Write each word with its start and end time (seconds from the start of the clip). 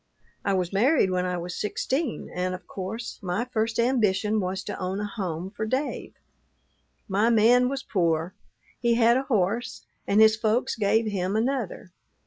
"I 0.43 0.55
was 0.55 0.73
married 0.73 1.11
when 1.11 1.27
I 1.27 1.37
was 1.37 1.55
sixteen, 1.61 2.27
and 2.33 2.55
of 2.55 2.65
course, 2.65 3.19
my 3.21 3.45
first 3.45 3.77
ambition 3.79 4.39
was 4.39 4.63
to 4.63 4.79
own 4.79 4.99
a 4.99 5.05
home 5.05 5.51
for 5.51 5.63
Dave. 5.63 6.15
My 7.07 7.29
man 7.29 7.69
was 7.69 7.83
poor. 7.83 8.33
He 8.79 8.95
had 8.95 9.15
a 9.15 9.21
horse, 9.29 9.85
and 10.07 10.19
his 10.19 10.35
folks 10.35 10.75
gave 10.75 11.05
him 11.05 11.35
another. 11.35 11.91